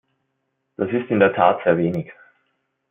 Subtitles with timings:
[0.77, 2.11] Das ist in der Tat sehr wenig.